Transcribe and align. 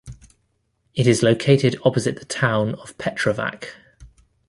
It 0.95 1.05
is 1.05 1.21
located 1.21 1.75
opposite 1.85 2.17
the 2.17 2.25
town 2.25 2.73
of 2.73 2.97
Petrovac. 2.97 3.75